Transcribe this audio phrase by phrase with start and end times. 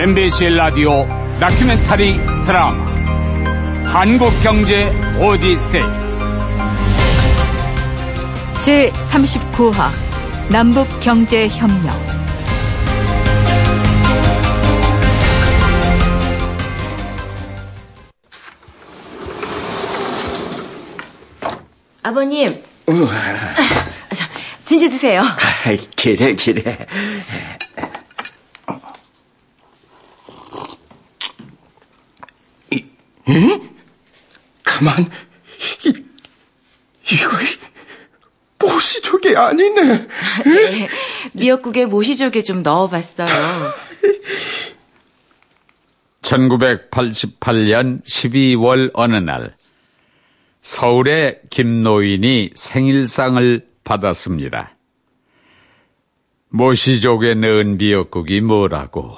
[0.00, 1.06] MBC 라디오
[1.38, 2.16] 다큐멘터리
[2.46, 2.72] 드라마
[3.84, 4.90] 한국경제
[5.20, 5.82] 오디세이
[8.64, 9.90] 제39화
[10.50, 11.94] 남북경제협력
[22.02, 22.48] 아버님.
[22.86, 24.26] 아, 자,
[24.62, 25.22] 진지 드세요.
[25.66, 26.86] 아이, 그래, 그래.
[33.30, 33.60] 에?
[34.64, 35.10] 가만,
[35.86, 36.04] 이,
[37.12, 37.36] 이거,
[38.58, 39.82] 모시조개 아니네.
[39.84, 40.88] 네,
[41.32, 43.28] 미역국에 모시조개 좀 넣어봤어요.
[46.22, 49.56] 1988년 12월 어느 날
[50.60, 54.76] 서울의 김노인이 생일상을 받았습니다.
[56.50, 59.16] 모시족에 넣은 미역국이 뭐라고?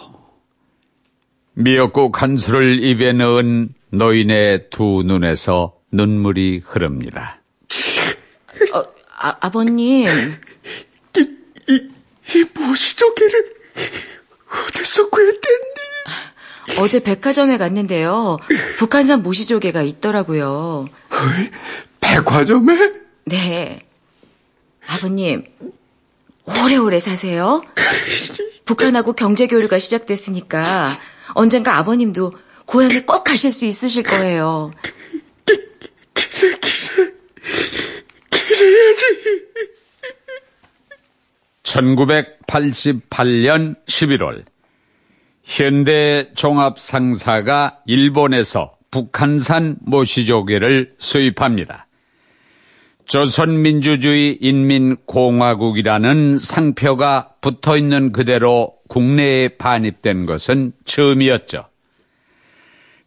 [1.55, 7.43] 미역국 한 수를 입에 넣은 노인의 두 눈에서 눈물이 흐릅니다.
[8.75, 8.85] 어,
[9.19, 10.07] 아, 아버님.
[11.17, 11.21] 이,
[11.69, 11.91] 이,
[12.35, 13.55] 이 모시조개를
[14.49, 15.73] 어디서 구했댔니?
[16.81, 18.39] 어제 백화점에 갔는데요.
[18.79, 20.89] 북한산 모시조개가 있더라고요.
[21.11, 21.51] 어이,
[22.01, 22.93] 백화점에?
[23.27, 23.87] 네.
[24.89, 25.45] 아버님,
[26.47, 27.63] 오래오래 사세요.
[28.65, 30.89] 북한하고 경제교류가 시작됐으니까
[31.35, 32.33] 언젠가 아버님도
[32.67, 34.71] 고향에 꼭 가실 수 있으실 거예요.
[35.45, 35.59] 그래,
[36.31, 37.13] 그래.
[38.31, 39.43] 그래야지.
[41.63, 44.45] 1988년 11월
[45.45, 51.87] 현대 종합 상사가 일본에서 북한산 모시조개를 수입합니다.
[53.07, 61.72] 조선민주주의 인민공화국이라는 상표가 붙어 있는 그대로 국내에 반입된 것은 처음이었죠.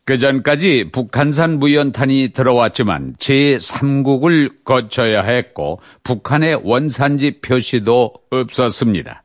[0.06, 9.24] 그 전까지 북한산 무연탄이 들어왔지만 제3국을 거쳐야 했고 북한의 원산지 표시도 없었습니다.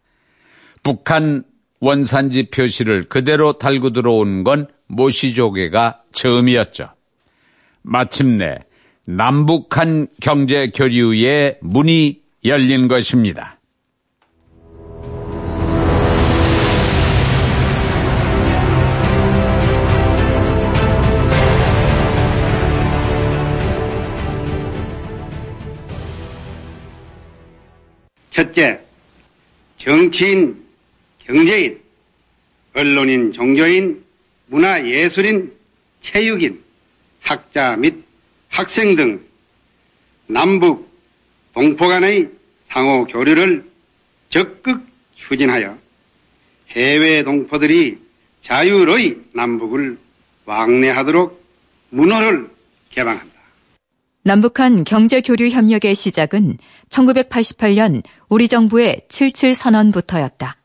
[0.82, 1.44] 북한
[1.81, 6.88] 원산지 표시를 그대로 달고 들어온 건 모시조개가 처음이었죠.
[7.82, 8.60] 마침내
[9.05, 13.59] 남북한 경제 교류의 문이 열린 것입니다.
[28.31, 28.81] 첫째,
[29.77, 30.65] 정치인,
[31.19, 31.81] 경제인,
[32.75, 34.05] 언론인, 종교인,
[34.47, 35.53] 문화예술인,
[36.01, 36.63] 체육인,
[37.21, 38.05] 학자 및
[38.49, 39.25] 학생 등
[40.27, 40.89] 남북,
[41.53, 42.31] 동포 간의
[42.69, 43.69] 상호 교류를
[44.29, 44.81] 적극
[45.17, 45.77] 추진하여
[46.69, 47.99] 해외 동포들이
[48.41, 49.99] 자유로이 남북을
[50.45, 51.45] 왕래하도록
[51.91, 52.49] 문호를
[52.91, 53.30] 개방한다.
[54.22, 56.58] 남북한 경제 교류 협력의 시작은
[56.91, 60.56] 1988년 우리 정부의 77 선언부터였다.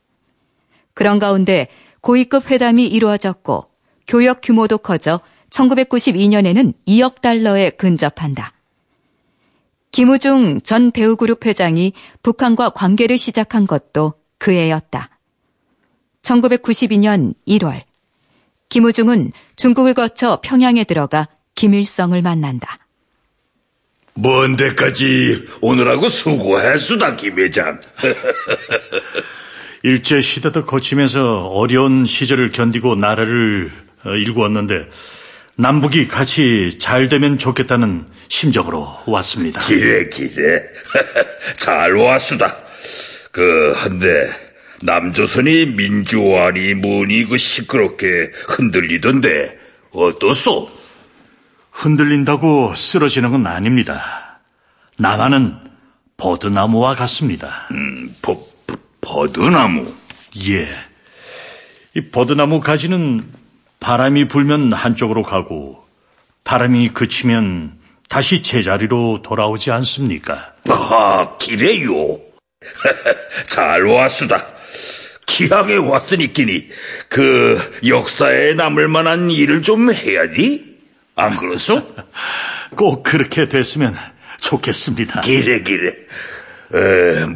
[0.94, 1.68] 그런 가운데
[2.02, 3.66] 고위급 회담이 이루어졌고
[4.08, 5.22] 교역 규모도 커져
[5.52, 8.54] 1992년에는 2억 달러에 근접한다.
[9.92, 11.94] 김우중 전 대우그룹 회장이
[12.24, 15.10] 북한과 관계를 시작한 것도 그 해였다.
[16.22, 17.84] 1992년 1월,
[18.68, 22.85] 김우중은 중국을 거쳐 평양에 들어가 김일성을 만난다.
[24.18, 27.82] 먼 데까지 오느라고 수고했수다, 김 회장.
[29.84, 33.70] 일제 시대도 거치면서 어려운 시절을 견디고 나라를
[34.06, 34.90] 어, 일구었는데
[35.58, 39.60] 남북이 같이 잘 되면 좋겠다는 심정으로 왔습니다.
[39.60, 40.64] 기래, 기래.
[41.58, 42.56] 잘 왔수다.
[43.32, 44.30] 그, 한데,
[44.82, 49.58] 남조선이 민주화니 뭐니 그 시끄럽게 흔들리던데,
[49.92, 50.75] 어떻소?
[51.86, 54.40] 흔들린다고 쓰러지는 건 아닙니다.
[54.98, 55.56] 나만은
[56.18, 57.68] 버드나무와 같습니다.
[57.72, 58.36] 음, 버,
[58.66, 59.94] 버, 버드나무?
[60.48, 60.68] 예.
[61.94, 63.24] 이 버드나무 가지는
[63.80, 65.86] 바람이 불면 한쪽으로 가고
[66.44, 67.78] 바람이 그치면
[68.10, 70.54] 다시 제자리로 돌아오지 않습니까?
[70.70, 72.20] 아, 기래요.
[73.46, 74.44] 잘 왔수다.
[75.28, 76.68] 기왕에 왔으니 끼니
[77.10, 80.75] 그 역사에 남을 만한 일을 좀 해야지.
[81.16, 81.82] 안 그렇소?
[82.76, 83.96] 꼭 그렇게 됐으면
[84.40, 85.22] 좋겠습니다.
[85.22, 85.92] 기래 기래.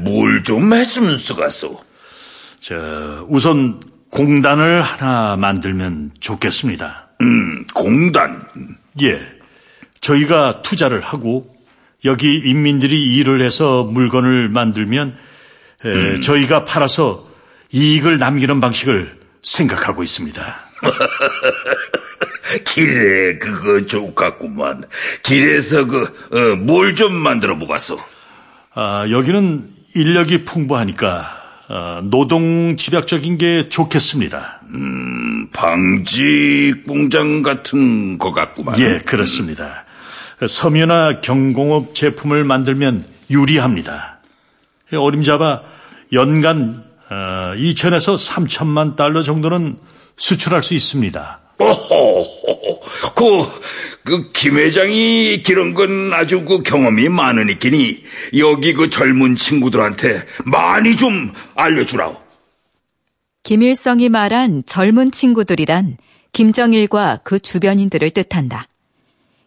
[0.01, 1.81] 뭘좀 했으면 쓰겠소.
[2.59, 3.79] 저 우선
[4.09, 7.09] 공단을 하나 만들면 좋겠습니다.
[7.21, 8.45] 음, 공단.
[9.01, 9.21] 예.
[10.01, 11.55] 저희가 투자를 하고
[12.05, 15.17] 여기 인민들이 일을 해서 물건을 만들면
[15.85, 17.27] 에, 저희가 팔아서
[17.71, 20.59] 이익을 남기는 방식을 생각하고 있습니다.
[22.65, 24.83] 길에 그거 좋겠구만.
[25.23, 27.97] 길에서 그 뭘좀 만들어 보겠어.
[28.73, 31.37] 아, 여기는 인력이 풍부하니까
[31.67, 34.61] 아, 노동 집약적인 게 좋겠습니다.
[35.53, 38.79] 방직 공장 같은 거 같구만.
[38.79, 39.85] 예, 그렇습니다.
[40.47, 44.19] 섬유나 경공업 제품을 만들면 유리합니다.
[44.93, 45.61] 어림잡아
[46.13, 49.77] 연간 2천에서 3천만 달러 정도는
[50.15, 51.39] 수출할 수 있습니다.
[51.59, 52.18] 오호,
[53.15, 53.47] 그,
[54.03, 58.03] 그, 김 회장이 그런 건 아주 그 경험이 많으니끼니
[58.37, 62.17] 여기 그 젊은 친구들한테 많이 좀 알려주라오.
[63.43, 65.97] 김일성이 말한 젊은 친구들이란
[66.33, 68.67] 김정일과 그 주변인들을 뜻한다.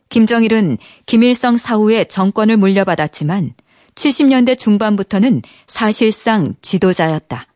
[0.09, 3.55] 김정일은 김일성 사후에 정권을 물려받았지만
[3.95, 7.47] 70년대 중반부터는 사실상 지도자였다.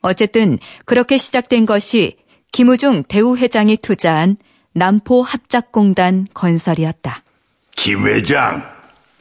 [0.00, 2.16] 어쨌든 그렇게 시작된 것이
[2.52, 4.36] 김우중 대우회장이 투자한
[4.74, 7.22] 남포 합작공단 건설이었다.
[7.74, 8.64] 김 회장,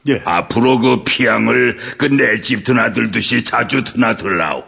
[0.07, 0.21] 예.
[0.25, 4.63] 앞으로 그 피양을 그 내 집 드나들듯이 자주 드나들라오.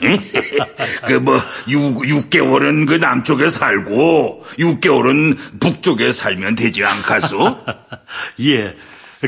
[1.06, 1.38] 그 뭐
[1.68, 7.64] 6개월은 그 남쪽에 살고 6개월은 북쪽에 살면 되지 않겠소?
[8.40, 8.74] 예,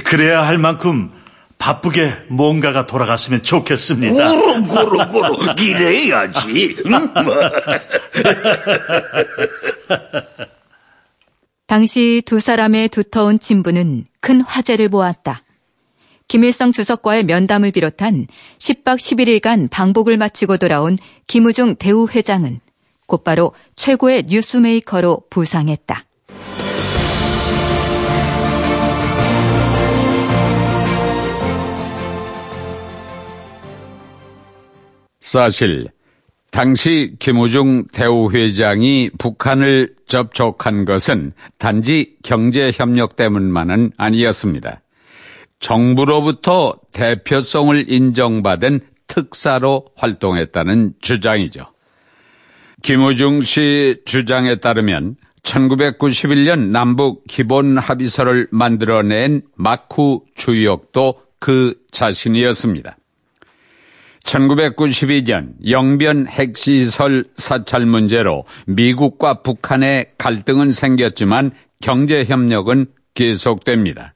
[0.04, 1.10] 그래야 할 만큼
[1.58, 4.28] 바쁘게 뭔가가 돌아갔으면 좋겠습니다.
[4.28, 6.76] 고루 고루 고루 기래야지.
[6.87, 7.14] 응?
[11.66, 15.42] 당시 두 사람의 두터운 친분은 큰 화제를 보았다.
[16.28, 18.26] 김일성 주석과의 면담을 비롯한
[18.58, 20.96] 10박 11일간 방북을 마치고 돌아온
[21.26, 22.60] 김우중 대우회장은
[23.06, 26.04] 곧바로 최고의 뉴스메이커로 부상했다.
[35.18, 35.88] 사실
[36.56, 44.81] 당시 김우중 대우회장이 북한을 접촉한 것은 단지 경제협력 때문만은 아니었습니다.
[45.61, 51.67] 정부로부터 대표성을 인정받은 특사로 활동했다는 주장이죠.
[52.82, 62.97] 김우중 씨 주장에 따르면 1991년 남북 기본 합의서를 만들어낸 마쿠 주역도 그 자신이었습니다.
[64.26, 74.14] 1992년 영변 핵시설 사찰 문제로 미국과 북한의 갈등은 생겼지만 경제 협력은 계속됩니다.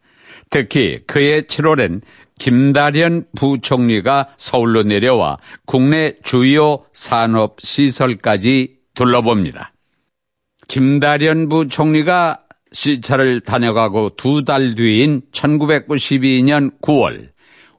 [0.51, 2.03] 특히 그해 7월엔
[2.39, 9.73] 김다련 부총리가 서울로 내려와 국내 주요 산업 시설까지 둘러봅니다.
[10.69, 12.41] 김다련 부총리가
[12.73, 17.29] 시차를 다녀가고 두 달 뒤인 1992년 9월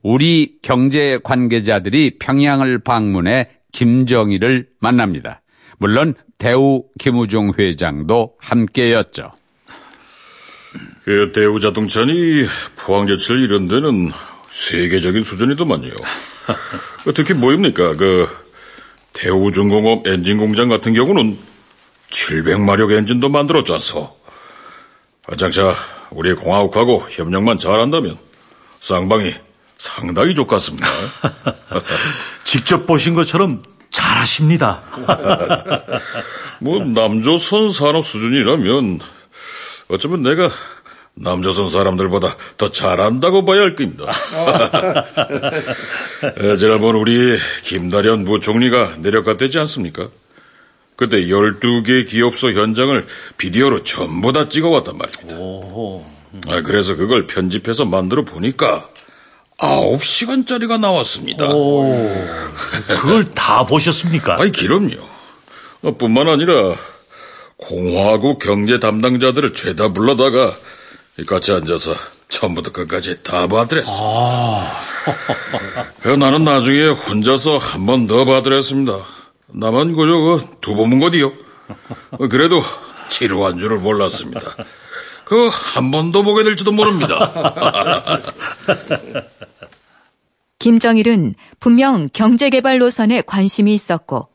[0.04, 5.42] 우리 경제 관계자들이 평양을 방문해 김정일을 만납니다.
[5.78, 9.32] 물론 대우 김우중 회장도 함께였죠.
[11.04, 12.46] 그 대우 자동차니
[12.78, 14.12] 포항제철 이런 데는
[14.50, 15.92] 세계적인 수준이더만요.
[17.04, 17.96] 그 특히 뭐입니까?
[17.96, 18.28] 그
[19.14, 21.38] 대우중공업 엔진 공장 같은 경우는
[22.10, 24.18] 700마력 엔진도 만들었잖소.
[25.38, 25.74] 장차
[26.10, 28.18] 우리 공화국하고 협력만 잘한다면
[28.80, 29.34] 쌍방이
[29.82, 30.88] 상당히 좋겠습니다.
[32.46, 34.84] 직접 보신 것처럼 잘하십니다.
[36.62, 39.00] 뭐 남조선 산업 수준이라면
[39.88, 40.52] 어쩌면 내가
[41.16, 44.06] 남조선 사람들보다 더 잘한다고 봐야 할 겁니다.
[46.60, 50.10] 지난번 우리 김다련 부총리가 내려갔대지 않습니까?
[50.96, 53.08] 그때 12개 기업소 현장을
[53.38, 55.36] 비디오로 전부 다 찍어왔단 말입니다.
[56.50, 58.88] 아, 그래서 그걸 편집해서 만들어 보니까
[59.62, 61.48] 9시간짜리가 나왔습니다.
[61.48, 64.38] 그걸 다 보셨습니까?
[64.42, 64.96] 아이, 그럼요.
[65.84, 66.74] 어, 뿐만 아니라
[67.58, 70.52] 공화국 경제 담당자들을 죄다 불러다가
[71.28, 71.94] 같이 앉아서
[72.30, 73.92] 처음부터 끝까지 다 봐드렸어.
[74.00, 74.82] 아...
[76.18, 78.98] 나는 나중에 혼자서 한 번 더 봐드렸습니다.
[79.48, 81.34] 나만 그저 두 번 본 거디요.
[82.30, 82.62] 그래도
[83.10, 84.56] 지루한 줄을 몰랐습니다.
[85.26, 87.32] 그 한 번 더 보게 될지도 모릅니다.
[90.62, 94.28] 김정일은 분명 경제개발 노선에 관심이 있었고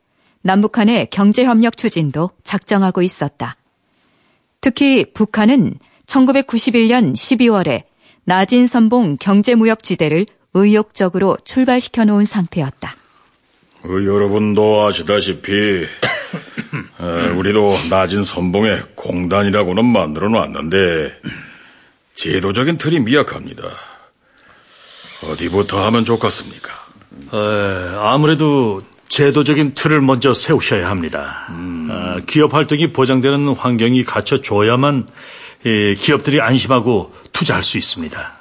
[0.43, 3.57] 남북한의 경제협력 추진도 작정하고 있었다.
[4.61, 5.75] 특히 북한은
[6.07, 7.85] 1991년 12월에
[8.25, 12.97] 나진 선봉 경제무역지대를 의욕적으로 출발시켜 놓은 상태였다.
[13.83, 15.45] 그 여러분도 아시다시피
[17.37, 21.21] 우리도 나진 선봉의 공단이라고는 만들어 놨는데
[22.17, 23.96] 제도적인 틀이 미약합니다.
[25.25, 26.73] 어디부터 하면 좋겠습니까?
[27.33, 31.47] 에, 아무래도 제도적인 틀을 먼저 세우셔야 합니다.
[31.51, 31.89] 음.
[31.91, 35.07] 아, 기업 활동이 보장되는 환경이 갖춰줘야만
[35.67, 38.33] 예, 기업들이 안심하고 투자할 수 있습니다.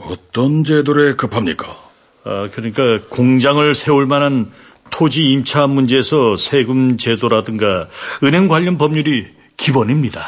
[0.00, 1.76] 어떤 제도에 급합니까?
[2.24, 4.50] 아, 그러니까 공장을 세울 만한
[4.90, 7.88] 토지 임차 문제에서 세금 제도라든가
[8.22, 10.24] 은행 관련 법률이 기본입니다.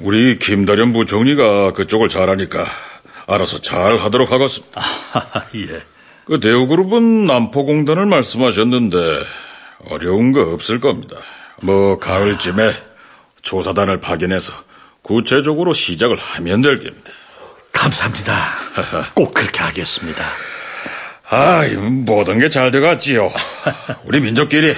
[0.00, 2.64] 우리 김다련 부총리가 그쪽을 잘하니까
[3.26, 4.80] 알아서 잘 하도록 하겠습니다.
[5.12, 5.82] 아, 예.
[6.26, 8.98] 그 대우그룹은 남포공단을 말씀하셨는데
[9.90, 11.16] 어려운 거 없을 겁니다.
[11.62, 12.72] 뭐 가을쯤에
[13.42, 14.52] 조사단을 파견해서
[15.02, 17.12] 구체적으로 시작을 하면 될 겁니다.
[17.72, 18.54] 감사합니다.
[19.14, 20.24] 꼭 그렇게 하겠습니다.
[21.28, 23.30] 아, 모든 게 잘 돼갔지요.
[24.04, 24.74] 우리 민족끼리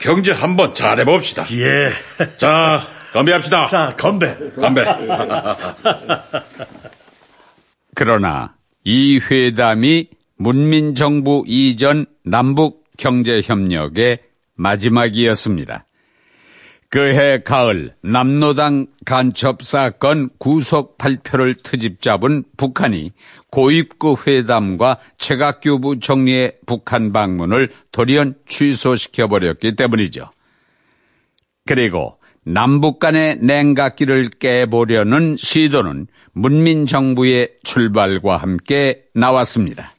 [0.00, 1.44] 경제 한번 잘해봅시다.
[1.52, 1.92] 예.
[2.38, 2.80] 자,
[3.12, 3.66] 건배합시다.
[3.66, 4.36] 자, 건배.
[4.56, 4.84] 건배.
[8.00, 14.20] 그러나 이 회담이 문민정부 이전 남북 경제협력의
[14.54, 15.84] 마지막이었습니다.
[16.90, 23.10] 그해 가을 남로당 간첩 사건 구속 발표를 트집 잡은 북한이
[23.50, 30.30] 고입구 회담과 최각규 부총리의 북한 방문을 돌연 취소시켜버렸기 때문이죠.
[31.66, 32.17] 그리고
[32.50, 39.92] 남북 간의 냉각기를 깨보려는 시도는 문민정부의 출발과 함께 나왔습니다.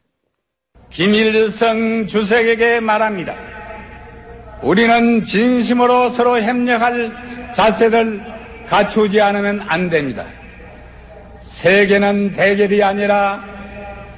[0.90, 3.36] 김일성 주석에게 말합니다.
[4.62, 8.20] 우리는 진심으로 서로 협력할 자세를
[8.66, 10.26] 갖추지 않으면 안 됩니다.
[11.40, 13.44] 세계는 대결이 아니라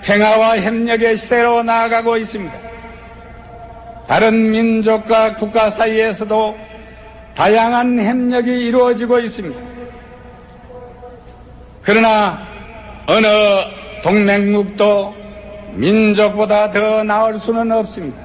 [0.02, 2.54] 평화와 협력의 시대로 나아가고 있습니다.
[4.08, 6.71] 다른 민족과 국가 사이에서도
[7.34, 9.60] 다양한 협력이 이루어지고 있습니다.
[11.82, 12.46] 그러나
[13.06, 13.26] 어느
[14.02, 15.14] 동맹국도
[15.74, 18.20] 민족보다 더 나을 수는 없습니다.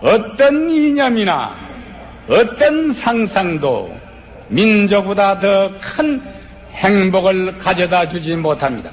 [0.00, 1.54] 어떤 이념이나
[2.28, 3.92] 어떤 상상도
[4.48, 6.22] 민족보다 더 큰
[6.74, 8.90] 행복을 가져다 주지 못합니다.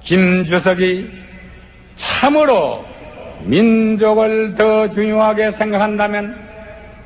[0.00, 1.10] 김주석이
[1.94, 2.84] 참으로
[3.44, 6.47] 민족을 더 중요하게 생각한다면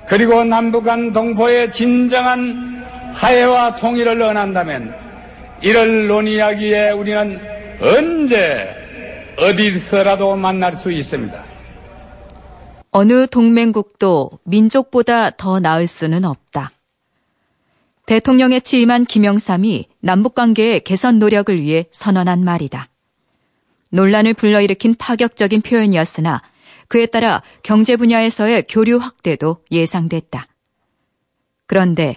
[0.09, 2.83] 그리고 남북한 동포의 진정한
[3.15, 4.95] 화해와 통일을 원한다면
[5.63, 7.41] 이를 논의하기에 우리는
[7.81, 8.69] 언제
[9.39, 11.45] 어디서라도 만날 수 있습니다.
[12.91, 16.73] 어느 동맹국도 민족보다 더 나을 수는 없다.
[18.05, 22.89] 대통령에 취임한 김영삼이 남북관계의 개선 노력을 위해 선언한 말이다.
[23.91, 26.43] 논란을 불러일으킨 파격적인 표현이었으나
[26.93, 30.47] 그에 따라 경제 분야에서의 교류 확대도 예상됐다.
[31.67, 32.17] 그런데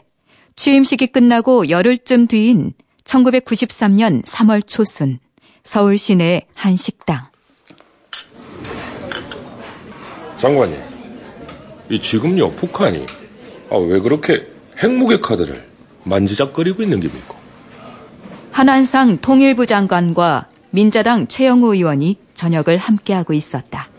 [0.58, 2.74] 취임식이 끝나고 열흘쯤 뒤인
[3.06, 5.20] 1993년 3월 초순
[5.64, 7.28] 서울 시내 한 식당.
[10.40, 10.78] 장관님,
[11.90, 13.06] 이 지금요 북한이
[13.72, 14.46] 아, 왜 그렇게
[14.84, 15.66] 핵무기 카드를
[16.04, 17.36] 만지작거리고 있는 겁니까?
[18.52, 23.95] 한한상 통일부 장관과 민자당 최영우 의원이 저녁을 함께하고 있었다.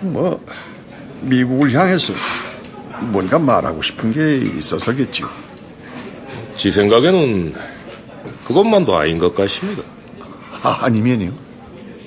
[0.00, 0.44] 뭐
[1.22, 2.12] 미국을 향해서
[3.00, 5.26] 뭔가 말하고 싶은 게 있어서겠죠.
[6.56, 7.54] 지 생각에는
[8.44, 9.82] 그것만도 아닌 것 같습니다.
[10.62, 11.32] 아, 아니면요?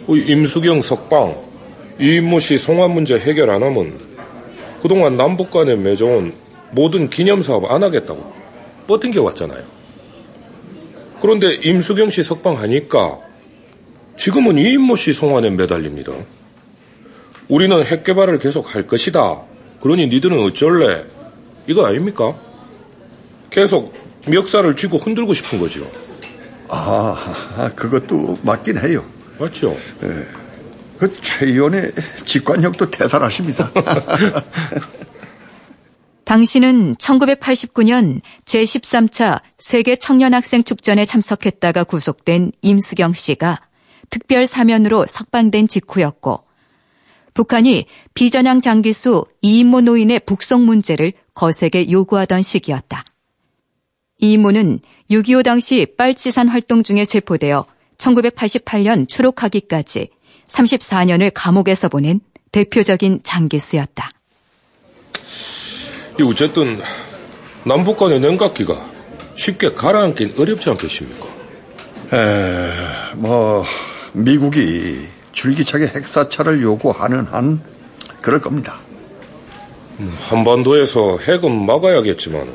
[0.07, 1.35] 임수경 석방,
[1.99, 3.93] 이인모 씨 송환 문제 해결 안 하면
[4.81, 6.33] 그동안 남북 간에 맺어온
[6.71, 8.33] 모든 기념 사업 안 하겠다고
[8.87, 9.63] 뻗팅겨 왔잖아요.
[11.21, 13.19] 그런데 임수경 씨 석방하니까
[14.17, 16.13] 지금은 이인모 씨 송환에 매달립니다.
[17.49, 19.41] 우리는 핵 개발을 계속 할 것이다.
[19.81, 21.03] 그러니 니들은 어쩔래?
[21.67, 22.35] 이거 아닙니까?
[23.49, 23.93] 계속
[24.27, 25.89] 멱살을 쥐고 흔들고 싶은 거죠.
[26.69, 29.03] 아, 그것도 맞긴 해요.
[29.39, 29.75] 맞죠?
[30.01, 30.25] 네.
[30.99, 31.93] 그최 의원의
[32.25, 33.71] 직관력도 대단하십니다.
[36.25, 43.61] 당신은 1989년 제13차 세계 청년학생 축전에 참석했다가 구속된 임수경 씨가
[44.11, 46.48] 특별 사면으로 석방된 직후였고
[47.33, 53.05] 북한이 비전향 장기수 이인모 노인의 북송 문제를 거세게 요구하던 시기였다.
[54.19, 57.65] 이인모는 6.25 당시 빨치산 활동 중에 체포되어
[57.97, 60.09] 1988년 추록하기까지
[60.47, 62.19] 34년을 감옥에서 보낸
[62.51, 64.09] 대표적인 장기수였다.
[66.19, 66.81] 이 어쨌든
[67.63, 68.99] 남북 간의 냉각기가
[69.35, 71.27] 쉽게 가라앉긴 어렵지 않겠습니까?
[72.11, 73.63] 에, 뭐
[74.13, 77.61] 미국이 줄기차게 핵사찰을 요구하는 한
[78.21, 78.79] 그럴 겁니다.
[79.99, 82.53] 음, 한반도에서 핵은 막아야겠지만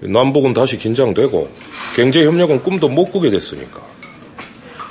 [0.00, 1.48] 남북은 다시 긴장되고
[1.94, 3.82] 경제 협력은 꿈도 못 꾸게 됐으니까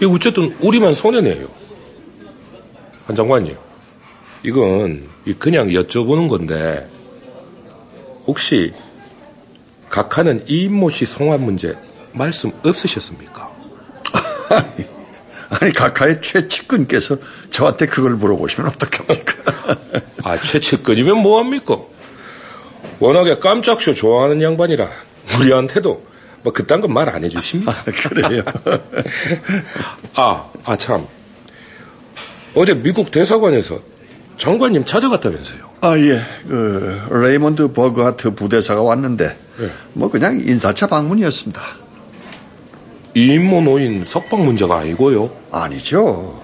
[0.01, 1.47] 이 어쨌든 우리만 손해내요.
[3.05, 3.55] 한 장관님,
[4.43, 6.87] 이건 그냥 여쭤보는 건데
[8.25, 8.73] 혹시
[9.89, 11.77] 각하는 이인모 씨 성환 문제
[12.11, 13.53] 말씀 없으셨습니까?
[15.49, 17.17] 아니 각하의 최측근께서
[17.51, 19.33] 저한테 그걸 물어보시면 어떡합니까?
[20.23, 21.77] 아 최측근이면 뭐합니까?
[22.99, 24.87] 워낙에 깜짝쇼 좋아하는 양반이라
[25.39, 26.05] 우리한테도
[26.43, 27.71] 뭐 그딴 건 말 안 해주십니다.
[27.71, 28.43] 아, 그래요?
[30.15, 31.07] 아, 아, 참.
[32.53, 33.79] 어제 미국 대사관에서
[34.37, 35.69] 장관님 찾아갔다면서요?
[35.81, 36.21] 아, 예.
[36.47, 39.71] 그, 레이몬드 버그하트 부대사가 왔는데, 예.
[39.93, 41.61] 뭐 그냥 인사차 방문이었습니다.
[43.15, 45.31] 이인모 노인 석방 문제가 아니고요?
[45.51, 46.41] 아니죠.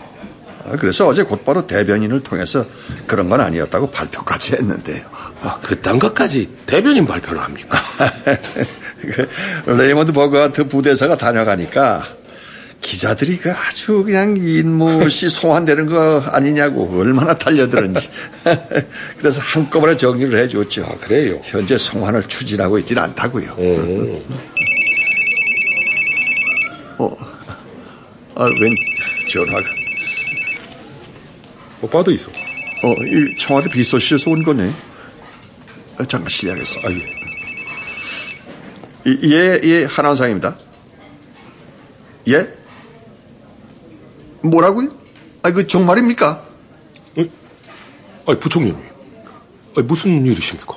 [0.66, 2.66] 아, 그래서 어제 곧바로 대변인을 통해서
[3.06, 5.04] 그런 건 아니었다고 발표까지 했는데요.
[5.42, 7.78] 아, 그딴 것까지 대변인 발표를 합니까?
[9.66, 12.08] 그 레이먼드 버그하트 부대사가 다녀가니까
[12.80, 18.10] 기자들이 그 아주 그냥 인모 씨 소환되는 거 아니냐고 얼마나 달려들었는지.
[19.20, 20.86] 그래서 한꺼번에 정리를 해줬죠.
[20.86, 21.40] 아, 그래요?
[21.44, 23.52] 현재 송환을 추진하고 있진 않다고요.
[23.58, 24.22] 오.
[27.02, 27.18] 어,
[28.36, 28.76] 아, 웬
[29.30, 29.68] 전화가.
[31.82, 32.30] 오빠도 있어.
[32.30, 34.74] 어, 이 청와대 비서실에서 온 거네.
[35.98, 36.80] 아, 잠깐 실례하겠어.
[36.84, 37.22] 아, 예.
[39.06, 40.58] 이, 예, 예, 한원상입니다.
[42.30, 42.54] 예?
[44.42, 44.90] 뭐라고요?
[45.44, 46.46] 아, 그 정말입니까?
[48.28, 48.76] 아니, 부총님.
[49.76, 50.76] 아니, 무슨 일이십니까?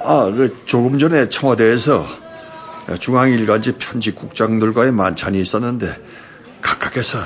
[0.00, 2.06] 아, 그 조금 전에 청와대에서
[3.00, 5.96] 중앙일간지 편집국장들과의 만찬이 있었는데
[6.66, 7.18] 각각에서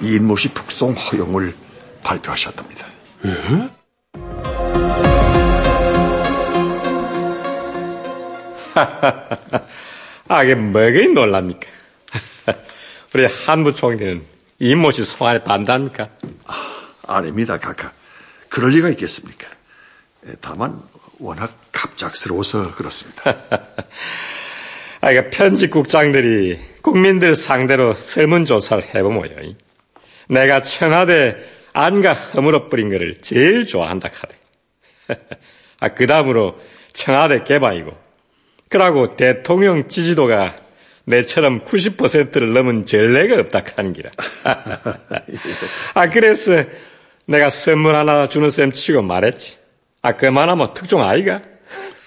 [0.00, 1.54] 이인모 씨 북송 허용을
[2.02, 2.86] 발표하셨답니다.
[3.26, 3.30] 예?
[10.28, 11.68] 아, 이게 뭐가 놀랍니까?
[13.14, 14.24] 우리 한부 총리는
[14.58, 16.08] 이모씨 소환에 반대합니까?
[17.06, 17.92] 아 닙니다, 각하.
[18.48, 19.46] 그럴 리가 있겠습니까?
[20.26, 20.80] 예, 다만
[21.18, 23.36] 워낙 갑작스러워서 그렇습니다.
[25.02, 29.30] 아, 이거 편집국장들이 국민들 상대로 설문조사를 해보모요.
[30.28, 31.36] 내가 청와대
[31.72, 34.36] 안가 허물어 뿌린 거를 제일 좋아한다 카대.
[35.80, 36.60] 아, 그 다음으로
[36.92, 37.96] 청와대 개방이고,
[38.68, 40.56] 그러고 대통령 지지도가
[41.06, 44.10] 내처럼 90%를 넘은 전례가 없다 하는 기라.
[45.94, 46.62] 아, 그래서
[47.24, 49.56] 내가 선물 하나 주는 셈 치고 말했지.
[50.02, 51.40] 아, 그만하면 특종 아이가?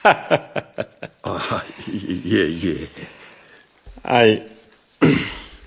[1.23, 1.63] 아,
[2.25, 2.89] 예, 예.
[4.03, 4.41] 아이,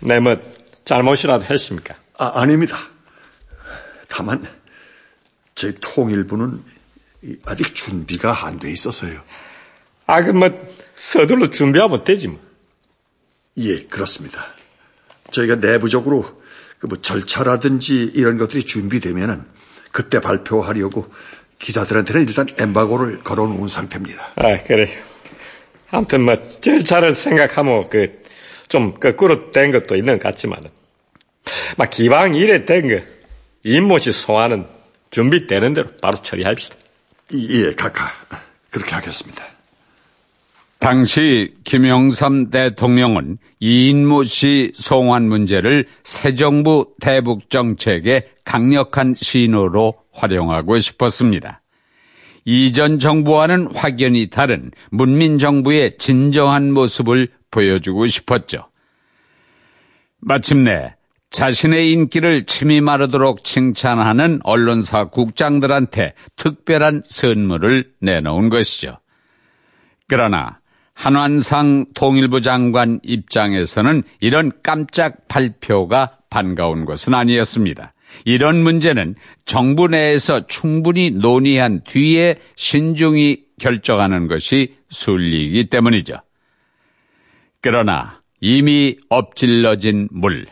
[0.01, 0.37] 내 뭐,
[0.85, 1.95] 잘못이라도 했습니까?
[2.19, 2.77] 아, 아닙니다.
[4.09, 4.47] 다만,
[5.55, 6.63] 저희 통일부는
[7.47, 9.23] 아직 준비가 안 돼 있어서요.
[10.07, 10.49] 아, 그 뭐,
[10.97, 12.41] 서둘러 준비하면 되지 뭐.
[13.59, 14.47] 예, 그렇습니다.
[15.31, 16.43] 저희가 내부적으로
[16.79, 19.45] 그 뭐 절차라든지 이런 것들이 준비되면은
[19.93, 21.11] 그때 발표하려고
[21.59, 24.33] 기자들한테는 일단 엠바고를 걸어놓은 상태입니다.
[24.37, 24.89] 아, 그래요.
[25.91, 28.23] 아무튼 뭐, 절차를 생각하면 그,
[28.69, 30.71] 좀 거꾸로 된 것도 있는 것 같지만은.
[31.77, 33.05] 막 기방 이래 된 거,
[33.63, 34.67] 임모씨 소환은
[35.11, 36.77] 준비되는 대로 바로 처리합시다.
[37.35, 38.07] 예, 각하.
[38.71, 39.45] 그렇게 하겠습니다.
[40.79, 51.63] 당시 김영삼 대통령은 이인모 씨 송환 문제를 새 정부 대북 정책의 강력한 신호로 활용하고 싶었습니다.
[52.45, 58.69] 이전 정부와는 확연히 다른 문민 정부의 진정한 모습을 보여주고 싶었죠.
[60.21, 60.95] 마침내
[61.31, 68.99] 자신의 인기를 침이 마르도록 칭찬하는 언론사 국장들한테 특별한 선물을 내놓은 것이죠.
[70.09, 70.61] 그러나
[70.95, 77.93] 한완상 통일부 장관 입장에서는 이런 깜짝 발표가 반가운 것은 아니었습니다.
[78.25, 86.17] 이런 문제는 정부 내에서 충분히 논의한 뒤에 신중히 결정하는 것이 순리이기 때문이죠.
[87.61, 90.47] 그러나 이미 엎질러진 물.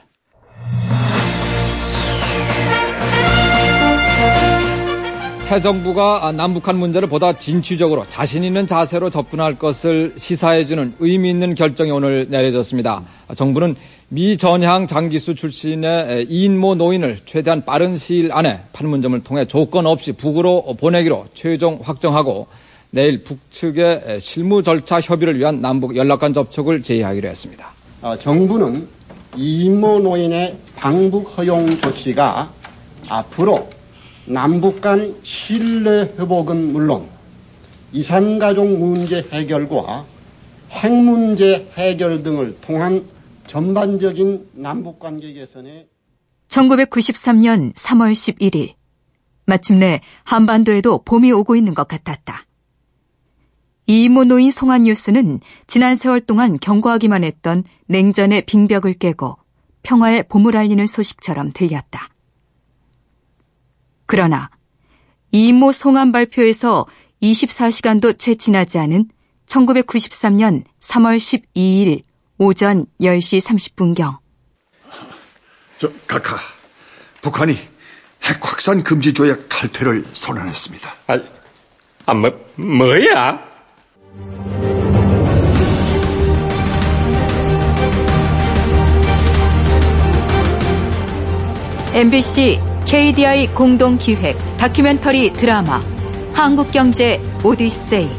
[5.45, 11.91] 새 정부가 남북한 문제를 보다 진취적으로 자신 있는 자세로 접근할 것을 시사해주는 의미 있는 결정이
[11.91, 13.03] 오늘 내려졌습니다.
[13.37, 13.77] 정부는
[14.09, 20.77] 미 전향 장기수 출신의 이인모 노인을 최대한 빠른 시일 안에 판문점을 통해 조건 없이 북으로
[20.79, 22.47] 보내기로 최종 확정하고
[22.91, 27.73] 내일 북측의 실무 절차 협의를 위한 남북 연락관 접촉을 제의하기로 했습니다.
[28.03, 28.87] 어, 정부는
[29.37, 32.53] 이인모 노인의 방북 허용 조치가
[33.09, 33.69] 앞으로
[34.27, 37.07] 남북 간 신뢰 회복은 물론
[37.93, 40.05] 이산가족 문제 해결과
[40.71, 43.05] 핵 문제 해결 등을 통한
[43.47, 45.89] 전반적인 남북 관계 개선에
[46.49, 48.75] 1993년 3월 11일
[49.47, 52.47] 마침내 한반도에도 봄이 오고 있는 것 같았다.
[53.87, 59.37] 이모 노인 송한 뉴스는 지난 세월 동안 경고하기만 했던 냉전의 빙벽을 깨고
[59.83, 62.09] 평화의 봄을 알리는 소식처럼 들렸다.
[64.07, 64.51] 그러나
[65.33, 66.87] 이모 송한 발표에서
[67.23, 69.09] 24시간도 채 지나지 않은
[69.47, 72.03] 1993년 3월 12일
[72.45, 74.19] 오전 10시 30분경.
[75.79, 76.37] 저, 각하.
[77.23, 80.95] 북한이 핵 확산 금지 조약 탈퇴를 선언했습니다.
[81.07, 81.19] 아,
[82.05, 83.55] 아 뭐, 뭐야?
[91.95, 95.83] MBC KDI 공동 기획 다큐멘터리 드라마
[96.35, 98.11] 한국경제 오디세이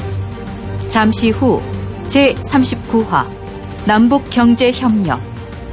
[0.88, 1.62] 잠시 후
[2.08, 3.45] 제39화
[3.88, 5.22] 남북 경제 협력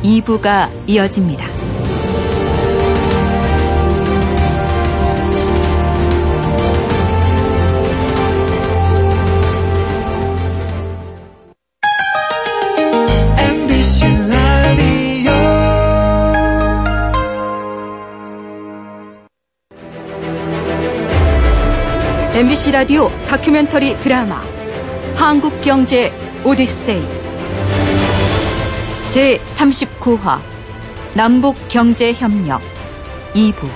[0.03, 1.47] 2부가 이어집니다.
[22.35, 24.43] MBC 라디오 다큐멘터리 드라마
[25.17, 26.13] 한국경제
[26.45, 27.22] 오디세이
[29.13, 30.41] 제39화
[31.15, 32.63] 남북경제협력
[33.35, 33.69] 2부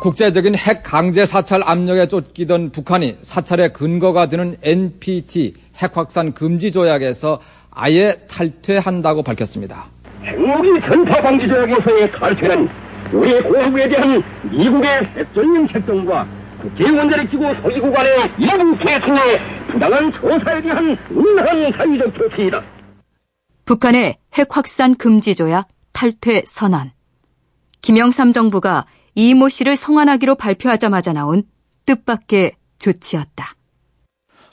[0.00, 7.40] 국제적인 핵 강제 사찰 압력에 쫓기던 북한이 사찰의 근거가 되는 NPT 핵 확산 금지 조약에서
[7.70, 9.84] 아예 탈퇴한다고 밝혔습니다.
[10.24, 16.26] 핵무기 전파 방지 조약에서의 탈퇴는 우리 공화국에 대한 미국의 핵전용 책정과
[16.60, 19.40] 국제원자력기구 소기구 간의 이부 계통의
[19.70, 22.62] 부당한 조사에 대한 은한 사회적 조치이다.
[23.64, 26.92] 북한의 핵 확산 금지 조약 탈퇴 선언.
[27.82, 31.44] 김영삼 정부가 이모 씨를 송환하기로 발표하자마자 나온
[31.86, 33.54] 뜻밖의 조치였다.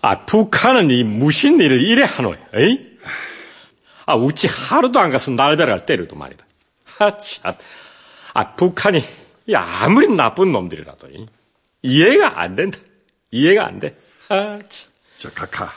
[0.02, 2.80] 아, 북한은 이 무신 일을 이래 하노, 에이?
[4.06, 6.46] 아, 우찌 하루도 안 가서 날벼락을 때려도 말이다.
[7.00, 7.54] 아, 참.
[8.34, 9.04] 아, 북한이,
[9.54, 11.08] 아무리 나쁜 놈들이라도,
[11.82, 12.78] 이해가 안 된다.
[13.32, 13.98] 이해가 안 돼.
[14.30, 14.92] 아, 참.
[15.18, 15.72] 저, 각하.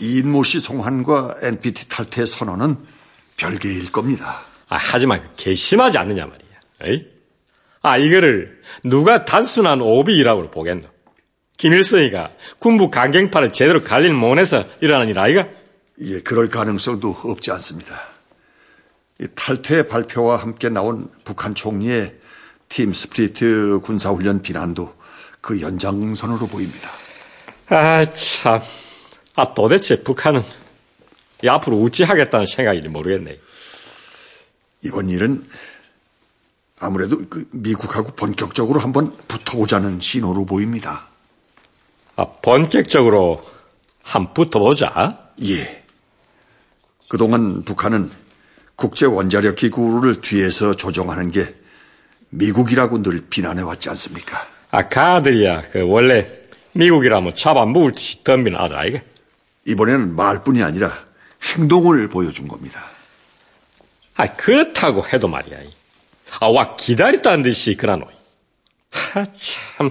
[0.00, 2.78] 이인모 씨 송환과 NPT 탈퇴 선언은
[3.36, 4.42] 별개일 겁니다.
[4.68, 6.60] 아, 하지만 개심하지 않느냐 말이야.
[6.84, 7.06] 에이?
[7.82, 10.88] 아, 이거를 누가 단순한 오비라고 보겠노?
[11.56, 15.46] 김일성이가 군부 강경파를 제대로 관리를 못해서 일어난 일 아이가?
[16.00, 18.13] 예, 그럴 가능성도 없지 않습니다.
[19.34, 22.14] 탈퇴 발표와 함께 나온 북한 총리의
[22.68, 24.94] 팀 스피리트 군사훈련 비난도
[25.40, 26.90] 그 연장선으로 보입니다.
[27.68, 28.60] 아, 참.
[29.36, 30.42] 아, 도대체 북한은
[31.46, 33.38] 앞으로 우찌하겠다는 생각인지 모르겠네.
[34.82, 35.46] 이번 일은
[36.80, 41.06] 아무래도 그 미국하고 본격적으로 한번 붙어보자는 신호로 보입니다.
[42.16, 43.44] 아, 본격적으로
[44.02, 45.30] 한 붙어보자?
[45.42, 45.84] 예.
[47.08, 48.10] 그동안 북한은
[48.76, 51.54] 국제 원자력 기구를 뒤에서 조종하는 게
[52.30, 54.46] 미국이라고 늘 비난해 왔지 않습니까?
[54.70, 55.70] 아, 가들이야.
[55.70, 56.26] 그 원래
[56.72, 59.00] 미국이라면 잡아 먹을 듯이 덤비는 아들 아이가?
[59.66, 60.92] 이번에는 말뿐이 아니라
[61.56, 62.84] 행동을 보여준 겁니다.
[64.16, 65.58] 아, 그렇다고 해도 말이야.
[66.40, 68.06] 아, 와, 기다렸다는 듯이 그러노.
[69.14, 69.90] 아, 참.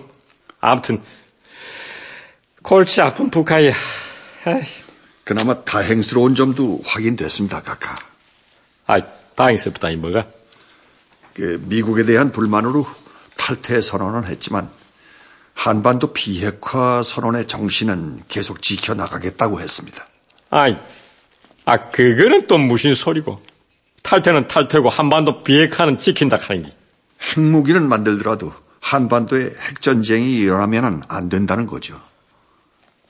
[0.59, 1.01] 아무튼,
[2.61, 3.73] 골치 아픈 북한이야.
[5.23, 7.97] 그나마 다행스러운 점도 확인됐습니다, 각하.
[8.85, 9.01] 아,
[9.35, 10.27] 다행스럽다니 뭐가?
[11.33, 12.85] 그 미국에 대한 불만으로
[13.37, 14.69] 탈퇴 선언은 했지만
[15.53, 20.05] 한반도 비핵화 선언의 정신은 계속 지켜나가겠다고 했습니다.
[20.49, 20.77] 아이,
[21.65, 23.41] 아, 그거는 또 무슨 소리고.
[24.03, 26.75] 탈퇴는 탈퇴고 한반도 비핵화는 지킨다 하는 게.
[27.21, 32.01] 핵무기는 만들더라도 한반도에 핵전쟁이 일어나면 안 된다는 거죠.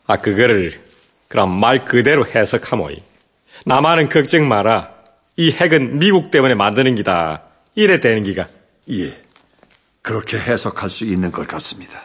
[0.06, 0.84] 아, 그거를
[1.28, 3.02] 그럼 말 그대로 해석하모이.
[3.66, 4.93] 나만은 걱정 마라.
[5.36, 7.43] 이 핵은 미국 때문에 만드는 기다.
[7.76, 8.48] 이래 되는 기가.
[8.91, 9.24] 예.
[10.02, 12.04] 그렇게 해석할 수 있는 것 같습니다.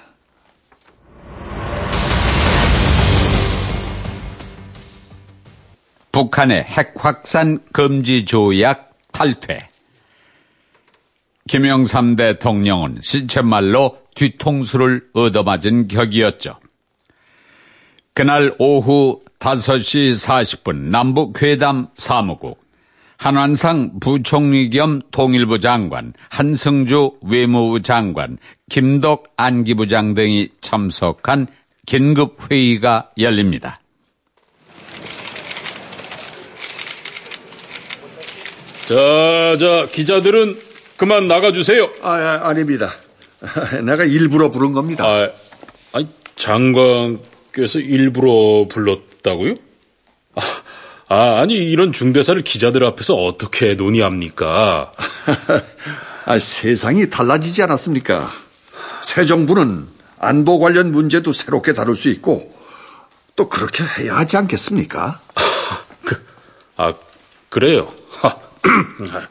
[6.10, 9.58] 북한의 핵 확산 금지 조약 탈퇴.
[11.48, 16.58] 김영삼 대통령은 시쳇말로 뒤통수를 얻어맞은 격이었죠.
[18.14, 22.67] 그날 오후 5시 40분 남북회담 사무국
[23.18, 28.38] 한완상 부총리 겸 통일부 장관, 한승조 외무부 장관,
[28.70, 31.48] 김덕 안기부장 등이 참석한
[31.84, 33.80] 긴급 회의가 열립니다.
[38.86, 40.56] 자, 자, 기자들은
[40.96, 41.90] 그만 나가주세요.
[42.02, 42.92] 아, 아 아닙니다.
[43.84, 45.04] 내가 일부러 부른 겁니다.
[45.04, 45.28] 아,
[45.92, 49.56] 아니, 장관께서 일부러 불렀다고요?
[51.08, 54.92] 아, 아, 아니, 이런 중대사를 기자들 앞에서 어떻게 논의합니까?
[56.26, 58.30] 아, 세상이 달라지지 않았습니까?
[59.02, 62.54] 새 정부는 안보 관련 문제도 새롭게 다룰 수 있고,
[63.36, 65.20] 또 그렇게 해야 하지 않겠습니까?
[66.04, 66.22] 그,
[66.76, 66.92] 아,
[67.48, 67.90] 그래요.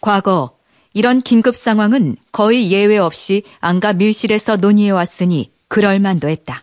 [0.00, 0.56] 과거
[0.92, 6.62] 이런 긴급 상황은 거의 예외 없이 안가 밀실에서 논의해 왔으니 그럴 만도 했다.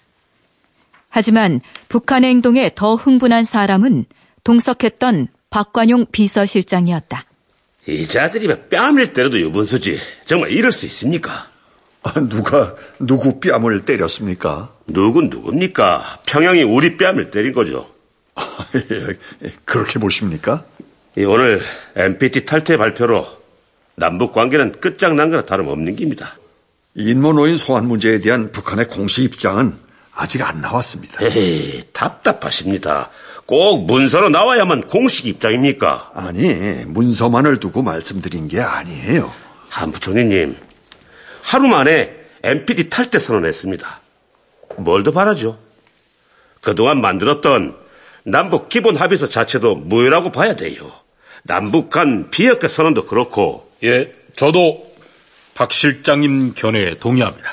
[1.15, 4.05] 하지만 북한의 행동에 더 흥분한 사람은
[4.43, 7.25] 동석했던 박관용 비서실장이었다.
[7.87, 11.49] 이 자들이 뺨을 때려도 유분수지 정말 이럴 수 있습니까?
[12.01, 14.73] 아, 누가 누구 뺨을 때렸습니까?
[14.87, 16.21] 누군 누굽니까?
[16.25, 17.87] 평양이 우리 뺨을 때린 거죠.
[19.65, 20.65] 그렇게 보십니까?
[21.15, 21.61] 오늘
[21.95, 23.23] NPT 탈퇴 발표로
[23.93, 26.39] 남북 관계는 끝장난 거나 다름없는 겁니다.
[26.95, 29.82] 인모노인 소환 문제에 대한 북한의 공식 입장은
[30.15, 31.25] 아직 안 나왔습니다.
[31.25, 33.09] 에이, 답답하십니다.
[33.45, 36.11] 꼭 문서로 나와야만 공식 입장입니까?
[36.13, 36.53] 아니,
[36.85, 39.31] 문서만을 두고 말씀드린 게 아니에요.
[39.69, 40.55] 한 부총리님,
[41.41, 44.01] 하루 만에 NPT 탈퇴 선언했습니다.
[44.77, 45.57] 뭘 더 바라죠?
[46.61, 47.75] 그동안 만들었던
[48.23, 50.89] 남북 기본 합의서 자체도 무효라고 봐야 돼요.
[51.43, 53.69] 남북 간 비핵화 선언도 그렇고.
[53.83, 54.89] 예, 저도
[55.55, 57.49] 박 실장님 견해에 동의합니다.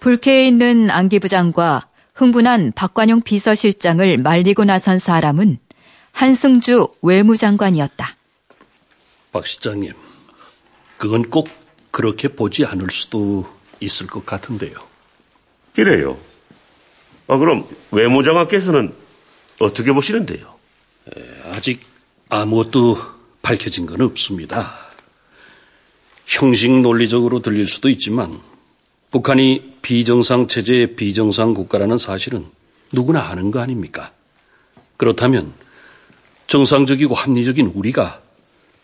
[0.00, 5.58] 불쾌해 있는 안기 부장과 흥분한 박관용 비서실장을 말리고 나선 사람은
[6.12, 8.16] 한승주 외무장관이었다.
[9.30, 9.92] 박 실장님,
[10.96, 11.48] 그건 꼭
[11.90, 13.48] 그렇게 보지 않을 수도
[13.80, 14.74] 있을 것 같은데요.
[15.76, 16.18] 이래요.
[17.28, 18.92] 아, 그럼 외무장관께서는
[19.60, 20.58] 어떻게 보시는데요?
[21.52, 21.80] 아직
[22.28, 22.98] 아무것도
[23.42, 24.74] 밝혀진 건 없습니다.
[26.26, 28.40] 형식 논리적으로 들릴 수도 있지만
[29.10, 32.46] 북한이 비정상 체제의 비정상 국가라는 사실은
[32.92, 34.12] 누구나 아는 거 아닙니까?
[34.96, 35.52] 그렇다면
[36.46, 38.20] 정상적이고 합리적인 우리가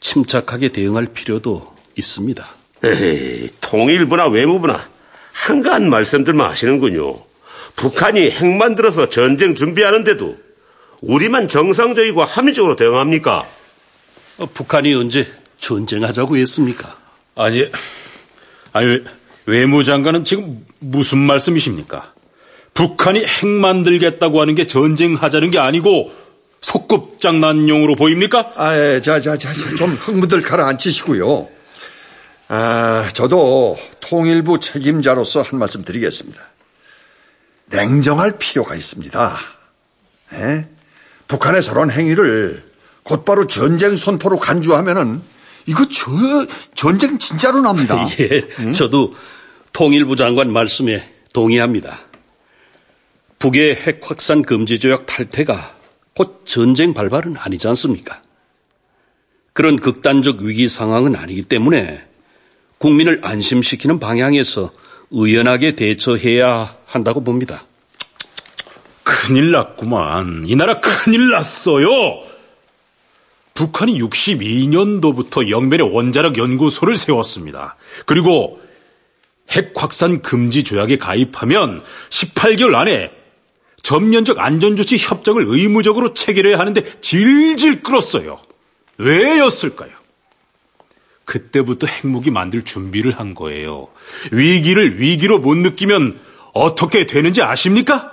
[0.01, 2.47] 침착하게 대응할 필요도 있습니다.
[2.85, 4.81] 에이, 통일부나 외무부나
[5.33, 7.17] 한가한 말씀들만 하시는군요.
[7.77, 10.37] 북한이 핵 만들어서 전쟁 준비하는데도
[11.01, 13.47] 우리만 정상적이고 합리적으로 대응합니까?
[14.39, 16.97] 어, 북한이 언제 전쟁하자고 했습니까?
[17.35, 17.71] 아니,
[18.73, 19.03] 아니,
[19.47, 22.13] 외무장관은 지금 무슨 말씀이십니까?
[22.73, 26.13] 북한이 핵 만들겠다고 하는 게 전쟁하자는 게 아니고
[26.61, 28.53] 속급 장난용으로 보입니까?
[28.57, 31.49] 아, 예, 자, 자, 자, 좀 흥분들 가라앉히시고요.
[32.49, 36.41] 아, 저도 통일부 책임자로서 한 말씀 드리겠습니다.
[37.67, 39.37] 냉정할 필요가 있습니다.
[40.35, 40.69] 예?
[41.29, 42.63] 북한의 저런 행위를
[43.03, 45.23] 곧바로 전쟁 선포로 간주하면은
[45.67, 46.11] 이거 저
[46.75, 48.07] 전쟁 진짜로 납니다.
[48.21, 48.73] 예, 응?
[48.75, 49.15] 저도
[49.73, 52.01] 통일부 장관 말씀에 동의합니다.
[53.39, 55.75] 북의 핵 확산 금지 조약 탈퇴가
[56.15, 58.23] 곧 전쟁 발발은 아니지 않습니까?
[59.53, 62.05] 그런 극단적 위기 상황은 아니기 때문에
[62.79, 64.73] 국민을 안심시키는 방향에서
[65.11, 67.65] 의연하게 대처해야 한다고 봅니다.
[69.03, 70.45] 큰일 났구만.
[70.47, 71.89] 이 나라 큰일 났어요.
[73.55, 77.77] 북한이 62년도부터 영변에 원자력 연구소를 세웠습니다.
[78.05, 78.61] 그리고
[79.51, 83.13] 핵 확산 금지 조약에 가입하면 18개월 안에
[83.83, 88.41] 전면적 안전조치 협정을 의무적으로 체결해야 하는데 질질 끌었어요.
[88.99, 89.91] 왜였을까요?
[91.25, 93.89] 그때부터 핵무기 만들 준비를 한 거예요.
[94.33, 96.19] 위기를 위기로 못 느끼면
[96.53, 98.11] 어떻게 되는지 아십니까?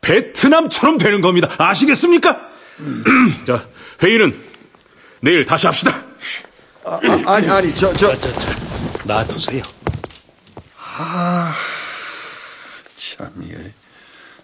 [0.00, 1.50] 베트남처럼 되는 겁니다.
[1.58, 2.40] 아시겠습니까?
[3.46, 3.66] 자,
[4.02, 4.36] 회의는
[5.26, 6.04] 내일 다시 합시다.
[6.84, 8.16] 아, 아, 니 아니, 저, 저.
[8.16, 8.48] 저, 저,
[9.06, 9.60] 놔두세요.
[10.78, 11.52] 아,
[12.94, 13.72] 참, 예.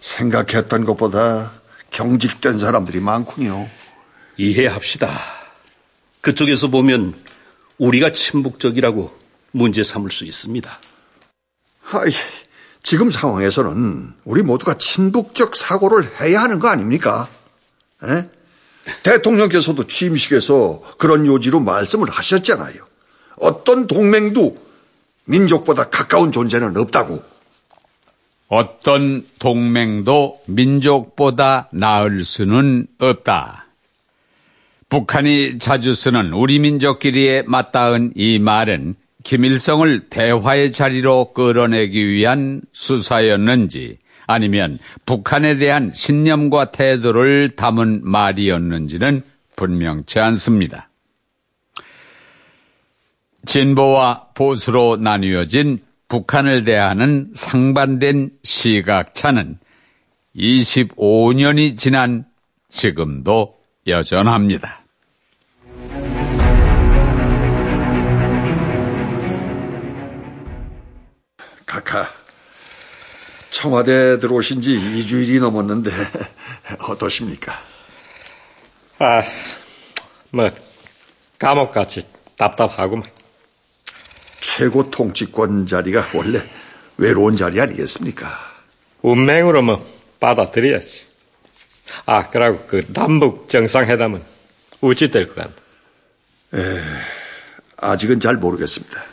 [0.01, 1.53] 생각했던 것보다
[1.89, 3.69] 경직된 사람들이 많군요.
[4.35, 5.21] 이해합시다.
[6.19, 7.15] 그쪽에서 보면
[7.77, 9.17] 우리가 침묵적이라고
[9.51, 10.79] 문제 삼을 수 있습니다.
[11.93, 12.11] 아이,
[12.81, 17.29] 지금 상황에서는 우리 모두가 친북적 사고를 해야 하는 거 아닙니까?
[18.03, 18.27] 에?
[19.03, 22.85] 대통령께서도 취임식에서 그런 요지로 말씀을 하셨잖아요.
[23.39, 24.57] 어떤 동맹도
[25.25, 27.23] 민족보다 가까운 존재는 없다고.
[28.49, 33.65] 어떤 동맹도 민족보다 나을 수는 없다.
[34.89, 44.79] 북한이 자주 쓰는 우리 민족끼리에 맞닿은 이 말은 김일성을 대화의 자리로 끌어내기 위한 수사였는지 아니면
[45.05, 49.23] 북한에 대한 신념과 태도를 담은 말이었는지는
[49.55, 50.89] 분명치 않습니다.
[53.45, 59.57] 진보와 보수로 나뉘어진 북한을 대하는 상반된 시각차는
[60.35, 62.25] 25년이 지난
[62.69, 63.57] 지금도
[63.87, 64.82] 여전합니다.
[73.63, 75.89] 청와대 들어오신 지 2주일이 넘었는데
[76.83, 77.57] 어떠십니까?
[78.99, 79.21] 아,
[80.31, 80.49] 뭐
[81.39, 82.05] 감옥같이
[82.37, 83.05] 답답하구만.
[84.41, 86.41] 최고 통치권 자리가 원래
[86.97, 88.27] 외로운 자리 아니겠습니까?
[89.01, 89.85] 운명으로 뭐
[90.19, 90.99] 받아들여야지.
[92.05, 94.21] 아, 그러고 그 남북 정상회담은
[94.81, 95.53] 어찌 될 것 같나?
[96.55, 96.81] 에,
[97.77, 99.05] 아직은 잘 모르겠습니다.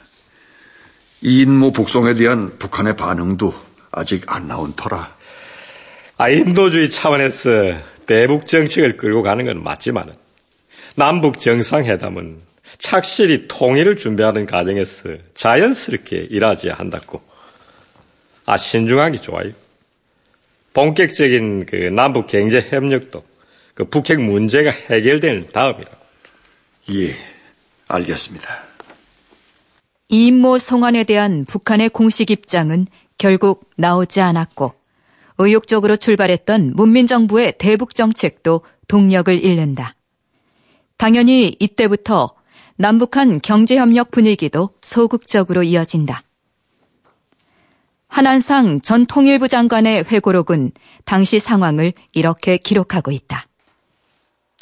[1.21, 5.17] 이인모 북송에 대한 북한의 반응도 아직 안 나온 터라.
[6.17, 7.75] 아, 인도주의 차원에서
[8.07, 10.15] 대북 정책을 끌고 가는 건 맞지만은
[10.97, 12.41] 남북 정상회담은
[12.79, 17.23] 착실히 통일을 준비하는 과정에서 자연스럽게 일하지 한다고.
[18.47, 19.53] 아, 신중하기 좋아요.
[20.73, 23.25] 본격적인 그 남북 경제 협력도
[23.75, 25.97] 그 북핵 문제가 해결될 다음이라고.
[26.93, 27.17] 예,
[27.89, 28.65] 알겠습니다.
[30.09, 32.87] 이인모 송환에 대한 북한의 공식 입장은
[33.21, 34.73] 결국 나오지 않았고
[35.37, 39.95] 의욕적으로 출발했던 문민정부의 대북 정책도 동력을 잃는다.
[40.97, 42.35] 당연히 이때부터
[42.77, 46.23] 남북한 경제협력 분위기도 소극적으로 이어진다.
[48.09, 50.73] 한한상 전 통일부 장관의 회고록은
[51.05, 53.47] 당시 상황을 이렇게 기록하고 있다.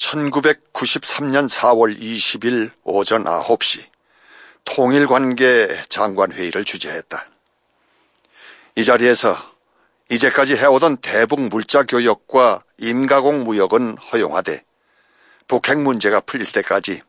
[0.01, 3.83] 1993년 4월 20일 오전 9시
[4.65, 7.38] 통일관계 장관회의를 주재했다.
[8.79, 9.37] 이 자리에서
[10.09, 14.63] 이제까지 해오던 대북 물자 교역과 임가공 무역은 허용하되
[15.49, 17.03] 북핵 문제가 풀릴 때까지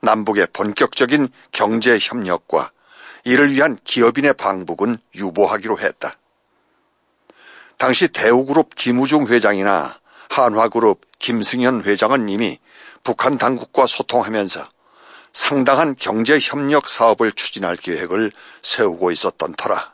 [0.00, 2.72] 남북의 본격적인 경제 협력과
[3.22, 6.12] 이를 위한 기업인의 방북은 유보하기로 했다.
[7.78, 12.58] 당시 대우그룹 김우중 회장이나 한화그룹 김승현 회장은 이미
[13.04, 14.68] 북한 당국과 소통하면서
[15.32, 18.32] 상당한 경제 협력 사업을 추진할 계획을
[18.62, 19.92] 세우고 있었던 터라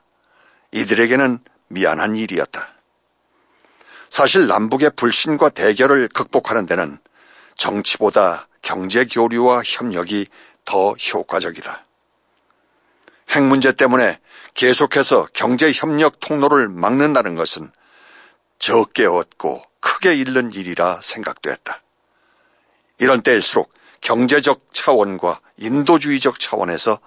[0.72, 2.68] 이들에게는 미안한 일이었다.
[4.10, 6.98] 사실 남북의 불신과 대결을 극복하는 데는
[7.56, 10.26] 정치보다 경제 교류와 협력이
[10.64, 11.84] 더 효과적이다.
[13.30, 14.20] 핵 문제 때문에
[14.54, 17.70] 계속해서 경제 협력 통로를 막는다는 것은
[18.58, 21.82] 적게 얻고 크게 잃는 일이라 생각됐다.
[22.98, 26.98] 이런 때일수록 경제적 차원과 인도주의적 차원에서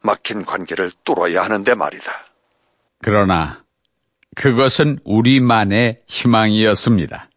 [0.00, 2.31] 막힌 관계를 뚫어야 하는데 말이다.
[3.02, 3.62] 그러나
[4.34, 7.28] 그것은 우리만의 희망이었습니다.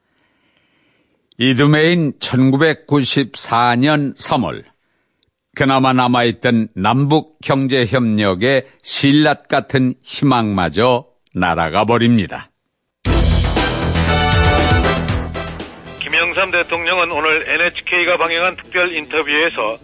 [1.37, 4.63] 이듬해인 1994년 3월
[5.55, 12.49] 그나마 남아있던 남북 경제협력의 신랏 같은 희망마저 날아가 버립니다.
[15.99, 19.77] 김영삼 대통령은 오늘 NHK가 방영한 특별 인터뷰에서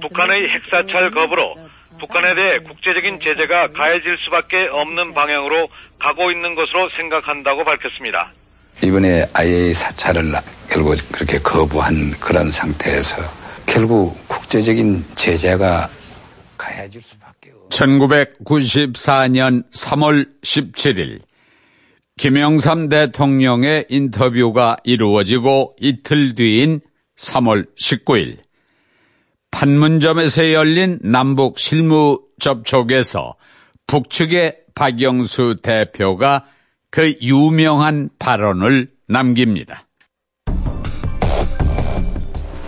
[0.00, 1.54] 북한의 핵사찰 거부로
[1.98, 8.32] 북한에 대해 국제적인 제재가 가해질 수밖에 없는 방향으로 가고 있는 것으로 생각한다고 밝혔습니다.
[8.84, 10.32] 이번에 IA 사찰을
[10.70, 13.22] 결국 그렇게 거부한 그런 상태에서
[13.66, 15.88] 결국 국제적인 제재가
[16.58, 21.20] 가해질 수밖에 없 1994년 3월 17일
[22.18, 26.80] 김영삼 대통령의 인터뷰가 이루어지고 이틀 뒤인
[27.16, 28.38] 3월 19일
[29.56, 33.36] 판문점에서 열린 남북 실무 접촉에서
[33.86, 36.44] 북측의 박영수 대표가
[36.90, 39.86] 그 유명한 발언을 남깁니다.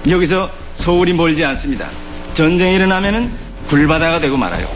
[0.09, 0.47] 여기서
[0.77, 1.87] 서울이 멀지 않습니다.
[2.35, 3.29] 전쟁이 일어나면은
[3.69, 4.67] 불바다가 되고 말아요.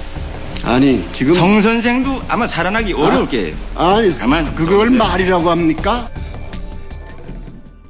[0.64, 3.55] 아니 지금 성 선생도 아마 살아나기 어려울 게예요.
[3.74, 6.11] 아니 가만 그걸 말이라고 합니까?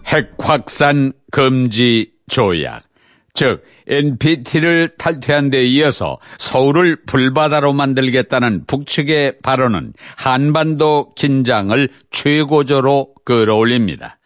[0.06, 2.84] 핵 확산 금지 조약,
[3.34, 14.18] 즉 NPT를 탈퇴한 데 이어서 서울을 불바다로 만들겠다는 북측의 발언은 한반도 긴장을 최고조로 끌어올립니다.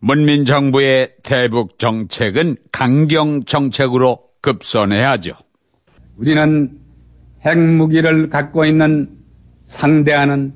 [0.00, 5.34] 문민정부의 대북 정책은 강경 정책으로 급선해야죠.
[6.16, 6.78] 우리는
[7.46, 9.10] 핵무기를 갖고 있는
[9.62, 10.54] 상대하는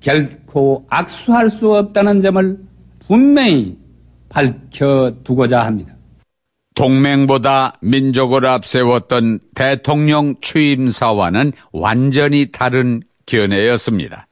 [0.00, 2.58] 결코 악수할 수 없다는 점을
[3.06, 3.76] 분명히
[4.30, 5.95] 밝혀두고자 합니다.
[6.76, 14.28] 동맹보다 민족을 앞세웠던 대통령 취임사와는 완전히 다른 견해였습니다.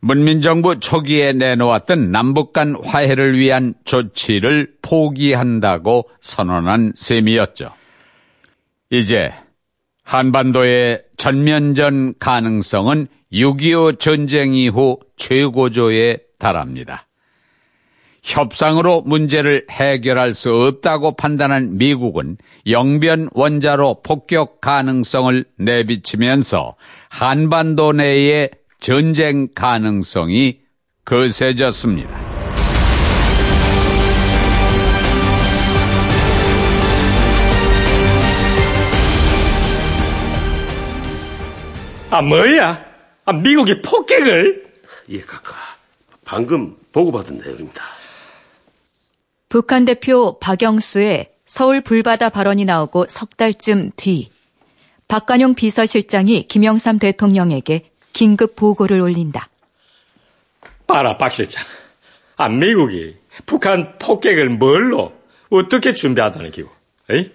[0.00, 7.70] 문민정부 초기에 내놓았던 남북 간 화해를 위한 조치를 포기한다고 선언한 셈이었죠.
[8.90, 9.32] 이제
[10.04, 17.08] 한반도의 전면전 가능성은 6.25 전쟁 이후 최고조에 달합니다.
[18.24, 26.74] 협상으로 문제를 해결할 수 없다고 판단한 미국은 영변 원자로 폭격 가능성을 내비치면서
[27.10, 28.50] 한반도 내의
[28.80, 30.60] 전쟁 가능성이
[31.04, 32.24] 거세졌습니다.
[42.08, 42.86] 아, 뭐야?
[43.26, 44.64] 아, 미국이 폭격을?
[45.10, 45.54] 예, 카카.
[46.24, 47.82] 방금 보고받은 내용입니다.
[49.48, 54.30] 북한 대표 박영수의 서울 불바다 발언이 나오고 석 달쯤 뒤
[55.08, 59.48] 박관용 비서실장이 김영삼 대통령에게 긴급 보고를 올린다.
[60.86, 61.62] 봐라, 박 실장.
[62.36, 63.16] 아, 미국이
[63.46, 65.12] 북한 폭격을 뭘로
[65.50, 66.70] 어떻게 준비하다는 기고?
[67.10, 67.30] 에이?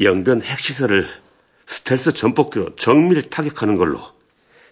[0.00, 1.06] 영변 핵시설을
[1.66, 4.00] 스텔스 전폭기로 정밀 타격하는 걸로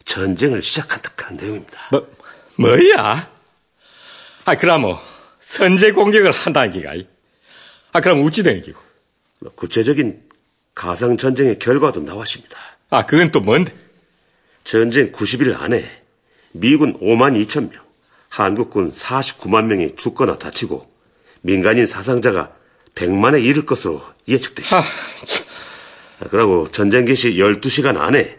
[0.05, 1.81] 전쟁을 시작한다는 내용입니다.
[1.93, 2.09] 뭐,
[2.57, 3.31] 뭐야?
[4.45, 4.99] 아, 그럼
[5.41, 6.95] 선제 공격을 한다는 기가?
[7.93, 8.79] 아, 그럼 우찌 되는 기고?
[9.57, 10.23] 구체적인
[10.75, 12.59] 가상 전쟁의 결과도 나왔습니다.
[12.91, 13.75] 아, 그건 또 뭔데?
[14.65, 15.85] 전쟁 90일 안에
[16.53, 17.83] 미군 5만 2천 명,
[18.29, 20.89] 한국군 49만 명이 죽거나 다치고
[21.41, 22.53] 민간인 사상자가
[22.95, 24.87] 100만에 이를 것으로 예측되십니다.
[26.21, 28.39] 아, 그리고 전쟁 개시 12시간 안에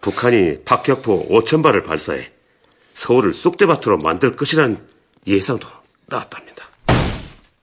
[0.00, 2.30] 북한이 박격포 5천 발을 발사해
[2.92, 4.78] 서울을 쑥대밭으로 만들 것이라는
[5.26, 5.66] 예상도
[6.08, 6.66] 나왔답니다.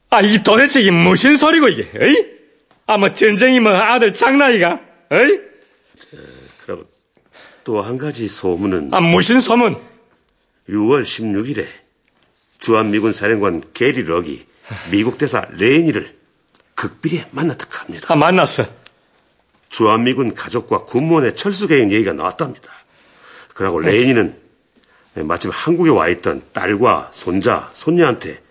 [0.09, 2.25] 아, 이게 도대체 이게 무슨 소리고, 이게, 에이?
[2.87, 4.79] 아, 뭐, 전쟁이 뭐, 아들 장난이가,
[5.11, 5.39] 에이?
[6.65, 6.85] 그리고
[7.63, 8.93] 또한 가지 소문은.
[8.93, 9.75] 아, 무슨 소문?
[10.69, 11.67] 6월 16일에
[12.59, 14.45] 주한미군 사령관 게리 럭이
[14.91, 16.15] 미국 대사 레이니를
[16.75, 18.07] 극비리에 만났다 합니다.
[18.09, 18.65] 아, 만났어.
[19.69, 22.71] 주한미군 가족과 군무원의 철수 계획 얘기가 나왔답니다.
[23.53, 24.44] 그러고 레이니는
[25.23, 28.41] 마침 한국에 와 있던 딸과 손자, 손녀한테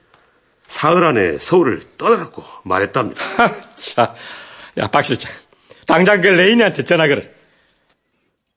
[0.66, 3.20] 사흘 안에 서울을 떠나라고 말했답니다.
[3.76, 4.14] 자,
[4.78, 5.30] 야, 박 실장.
[5.86, 7.22] 당장 그 레이니한테 전화 걸어.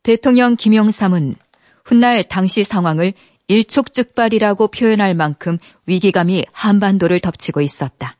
[0.03, 1.35] 대통령 김영삼은
[1.83, 3.13] 훗날 당시 상황을
[3.49, 8.15] 일촉즉발이라고 표현할 만큼 위기감이 한반도를 덮치고 있었다.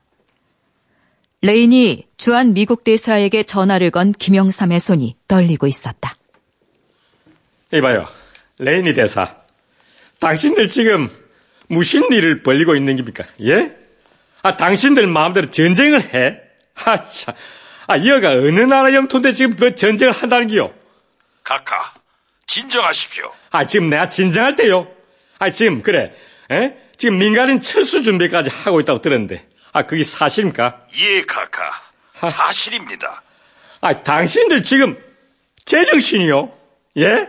[1.42, 6.16] 레이니 주한 미국 대사에게 전화를 건 김영삼의 손이 떨리고 있었다.
[7.74, 8.08] 이봐요,
[8.58, 9.47] 레인이 대사.
[10.20, 11.10] 당신들 지금
[11.68, 13.26] 무슨 일을 벌리고 있는 겁니까?
[13.44, 13.76] 예?
[14.42, 16.40] 아, 당신들 마음대로 전쟁을 해?
[16.74, 17.36] 하, 참.
[17.88, 20.74] 아, 여가 어느 나라 영토인데 지금 그 전쟁을 한다는 기요?
[21.44, 21.94] 카카,
[22.46, 23.32] 진정하십시오.
[23.52, 24.88] 아, 지금 내가 진정할 때요?
[25.40, 26.14] 아, 지금, 그래.
[26.52, 26.76] 에?
[26.98, 29.48] 지금 민간인 철수 준비까지 하고 있다고 들었는데.
[29.72, 30.88] 아, 그게 사실입니까?
[30.98, 31.82] 예, 카카.
[32.14, 33.22] 사실입니다.
[33.82, 34.98] 아, 당신들 지금
[35.66, 36.52] 제정신이요?
[36.98, 37.28] 예?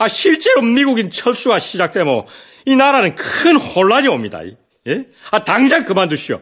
[0.00, 2.26] 아, 실제로 미국인 철수가 시작되면
[2.64, 4.40] 이 나라는 큰 혼란이 옵니다.
[4.88, 5.04] 예?
[5.30, 6.40] 아, 당장 그만두시오.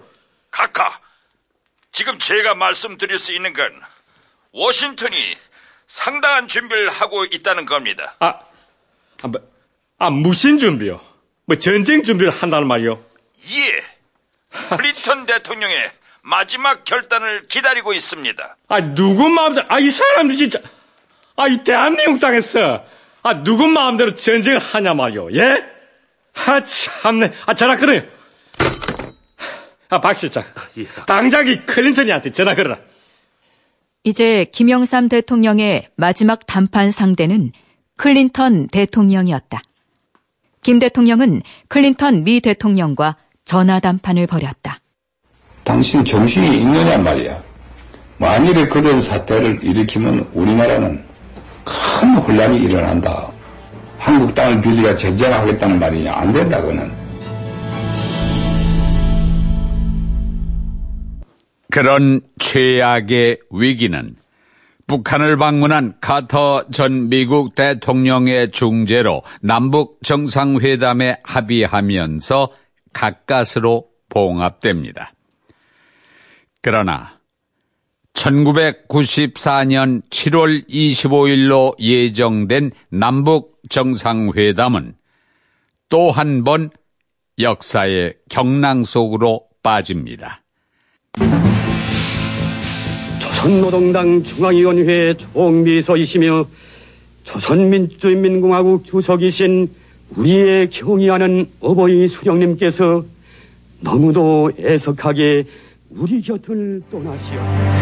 [0.52, 1.00] 카카,
[1.90, 3.72] 지금 제가 말씀드릴 수 있는 건
[4.52, 5.36] 워싱턴이
[5.88, 8.14] 상당한 준비를 하고 있다는 겁니다.
[8.20, 8.38] 아,
[9.22, 9.40] 아, 뭐,
[9.98, 11.00] 아 무슨 준비요?
[11.44, 13.04] 뭐 전쟁 준비를 한다는 말이요?
[13.56, 14.76] 예.
[14.76, 15.90] 클린턴 대통령의
[16.22, 18.56] 마지막 결단을 기다리고 있습니다.
[18.68, 20.60] 아, 누구 마음대로, 아, 이 사람들 진짜,
[21.34, 22.86] 아, 이 대한민국 땅에서,
[23.28, 25.62] 아, 누구 마음대로 전쟁을 하냐 말이요, 예?
[26.46, 27.30] 아, 참네.
[27.44, 28.00] 아, 전화 걸어요.
[29.90, 30.42] 아, 박 실장.
[31.06, 32.78] 당장 이 클린턴이한테 전화 걸어라.
[34.02, 37.52] 이제 김영삼 대통령의 마지막談판 상대는
[37.98, 39.60] 클린턴 대통령이었다.
[40.62, 44.80] 김 대통령은 클린턴 미 대통령과 전화 담판을 벌였다.
[45.64, 47.42] 당신 정신이 있느냐 말이야.
[48.16, 51.07] 만일에 그런 사태를 일으키면 우리나라는
[51.68, 53.30] 큰 혼란이 일어난다.
[53.98, 56.14] 한국 땅을 빌리가 전쟁하겠다는 말이냐.
[56.14, 56.90] 안 된다, 그는.
[61.70, 64.16] 그런 최악의 위기는
[64.86, 72.52] 북한을 방문한 카터 전 미국 대통령의 중재로 남북 정상회담에 합의하면서
[72.94, 75.12] 가까스로 봉합됩니다.
[76.62, 77.17] 그러나
[78.18, 84.94] 1994년 7월 25일로 예정된 남북 정상회담은
[85.88, 86.70] 또 한 번
[87.38, 90.42] 역사의 경랑 속으로 빠집니다.
[93.20, 96.44] 조선노동당 중앙위원회 총비서이시며
[97.22, 99.70] 조선민주주의인민공화국 주석이신
[100.16, 103.04] 우리의 경의하는 어버이 수령님께서
[103.80, 105.44] 너무도 애석하게
[105.90, 107.77] 우리 곁을 떠나시어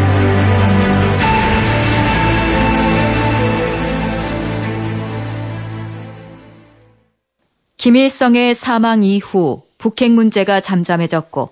[7.77, 11.49] 김일성의 사망 이후 북핵 문제가 잠잠해졌고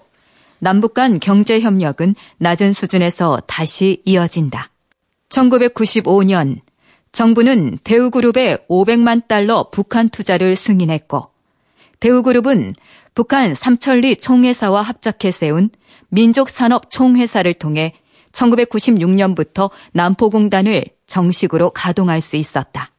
[0.58, 4.72] 남북 간 경제 협력은 낮은 수준에서 다시 이어진다.
[5.30, 6.62] 1995년
[7.12, 11.28] 정부는 대우그룹에 500만 달러 북한 투자를 승인했고
[12.00, 12.74] 대우그룹은
[13.14, 15.70] 북한 삼천리 총회사와 합작해 세운
[16.10, 17.94] 민족산업 총회사를 통해
[18.32, 22.92] 1996년부터 남포공단을 정식으로 가동할 수 있었다.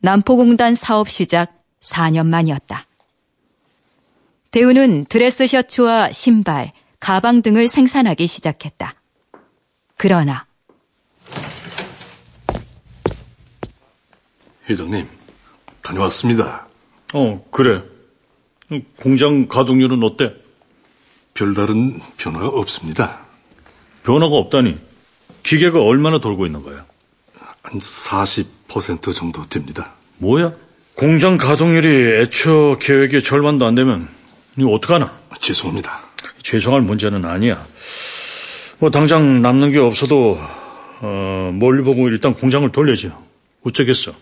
[0.00, 2.86] 남포공단 사업 시작 4년 만이었다.
[4.50, 8.94] 대우는 드레스 셔츠와 신발, 가방 등을 생산하기 시작했다.
[9.96, 10.46] 그러나
[14.68, 15.08] 회장님,
[15.82, 16.66] 다녀왔습니다.
[17.14, 17.84] 어, 그래.
[18.98, 20.34] 공장 가동률은 어때?
[21.34, 23.24] 별다른 변화가 없습니다.
[24.02, 24.78] 변화가 없다니.
[25.42, 26.84] 기계가 얼마나 돌고 있는 거야?
[27.62, 29.94] 한 40% 정도 됩니다.
[30.18, 30.52] 뭐야?
[30.96, 34.08] 공장 가동률이 애초 계획의 절반도 안 되면
[34.56, 35.14] 이거 어떡하나?
[35.38, 36.02] 죄송합니다.
[36.42, 37.66] 죄송할 문제는 아니야.
[38.78, 40.38] 뭐 당장 남는 게 없어도
[41.02, 43.22] 어, 뭘 보고 일단 공장을 돌려죠.
[43.62, 44.12] 어쩌겠어.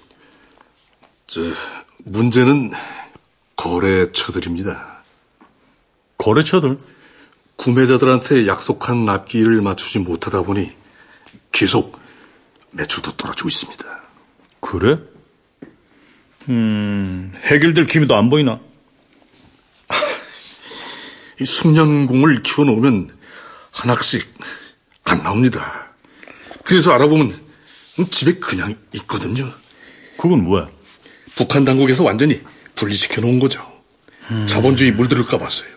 [1.28, 1.42] 저
[1.98, 2.72] 문제는
[3.54, 5.04] 거래처들입니다.
[6.18, 6.76] 거래처들?
[7.54, 10.72] 구매자들한테 약속한 납기를 맞추지 못하다 보니
[11.52, 12.00] 계속
[12.72, 13.84] 매출도 떨어지고 있습니다.
[14.58, 14.98] 그래?
[16.48, 18.60] 음, 해결될 기미도 안 보이나?
[21.40, 23.10] 이 숙련공을 키워놓으면
[23.70, 24.26] 하나씩
[25.04, 25.90] 안 나옵니다.
[26.64, 27.38] 그래서 알아보면
[28.10, 29.50] 집에 그냥 있거든요.
[30.16, 30.68] 그건 뭐야?
[31.34, 32.40] 북한 당국에서 완전히
[32.74, 33.70] 분리시켜 놓은 거죠.
[34.30, 34.46] 음.
[34.46, 35.68] 자본주의 물들을까 봤어요.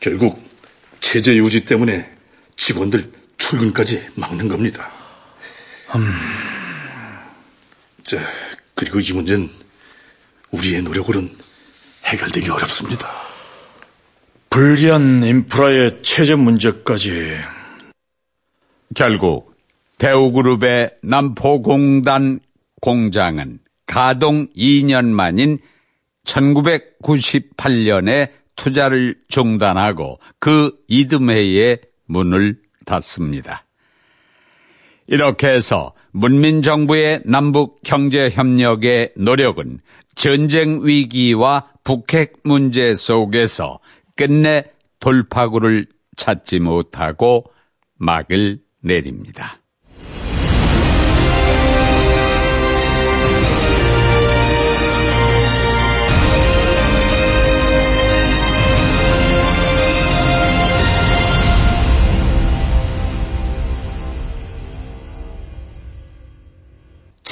[0.00, 0.42] 결국
[1.00, 2.10] 체제 유지 때문에
[2.56, 4.90] 직원들 출근까지 막는 겁니다.
[5.94, 6.12] 음.
[8.02, 8.18] 자,
[8.74, 9.48] 그리고 이 문제는
[10.50, 11.30] 우리의 노력으로는
[12.04, 13.08] 해결되기 어렵습니다.
[14.50, 17.38] 불리한 인프라의 체제 문제까지.
[18.94, 19.54] 결국
[19.98, 22.40] 대우그룹의 남포공단
[22.80, 25.58] 공장은 가동 2년 만인
[26.24, 33.64] 1998년에 투자를 중단하고 그 이듬해에 문을 닫습니다.
[35.06, 39.80] 이렇게 해서 문민정부의 남북 경제협력의 노력은
[40.14, 43.80] 전쟁 위기와 북핵 문제 속에서
[44.16, 44.64] 끝내
[45.00, 45.86] 돌파구를
[46.16, 47.44] 찾지 못하고
[47.98, 49.58] 막을 내립니다.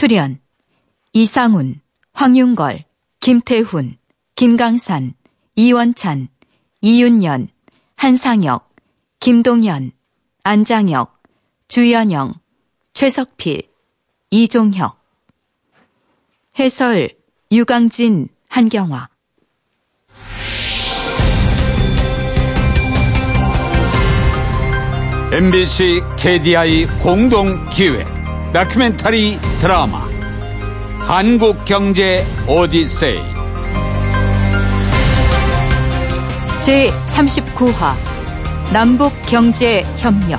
[0.02, 0.40] 출연
[1.12, 1.80] 이상훈,
[2.12, 2.86] 황윤걸,
[3.20, 3.96] 김태훈,
[4.34, 5.14] 김강산,
[5.54, 6.26] 이원찬,
[6.80, 7.46] 이윤연,
[7.94, 8.68] 한상혁,
[9.20, 9.92] 김동현,
[10.42, 11.22] 안장혁,
[11.68, 12.34] 주연영,
[12.94, 13.62] 최석필,
[14.32, 15.00] 이종혁.
[16.58, 17.10] 해설
[17.52, 19.08] 유강진, 한경화.
[25.32, 28.21] MBC KDI 공동 기획
[28.52, 30.06] 다큐멘터리 드라마.
[30.98, 33.18] 한국경제 오디세이.
[36.60, 37.94] 제39화
[38.74, 40.38] 남북경제협력.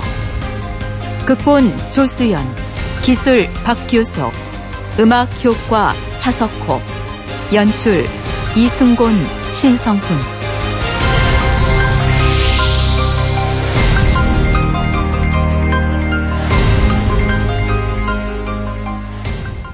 [1.26, 2.56] 극본 조수연
[3.02, 4.32] 기술 박규석
[5.00, 6.82] 음악효과 차석호
[7.52, 8.06] 연출
[8.56, 10.33] 이승곤 신성훈